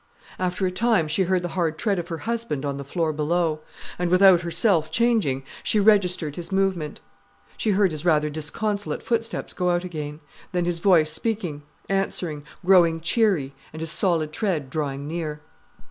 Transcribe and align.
After 0.39 0.65
a 0.65 0.71
time 0.71 1.07
she 1.07 1.21
heard 1.25 1.43
the 1.43 1.49
hard 1.53 1.77
tread 1.77 1.99
of 1.99 2.07
her 2.07 2.17
husband 2.17 2.65
on 2.65 2.77
the 2.77 2.83
floor 2.83 3.13
below, 3.13 3.59
and, 3.99 4.09
without 4.09 4.41
herself 4.41 4.89
changing, 4.89 5.43
she 5.61 5.79
registered 5.79 6.37
his 6.37 6.51
movement. 6.51 7.01
She 7.55 7.69
heard 7.69 7.91
his 7.91 8.03
rather 8.03 8.27
disconsolate 8.31 9.03
footsteps 9.03 9.53
go 9.53 9.69
out 9.69 9.83
again, 9.83 10.19
then 10.53 10.65
his 10.65 10.79
voice 10.79 11.11
speaking, 11.11 11.61
answering, 11.87 12.43
growing 12.65 12.99
cheery, 12.99 13.53
and 13.73 13.79
his 13.79 13.91
solid 13.91 14.33
tread 14.33 14.71
drawing 14.71 15.07
near. 15.07 15.39